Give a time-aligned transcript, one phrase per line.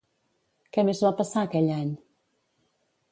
[0.77, 1.91] Què més va passar aquell any?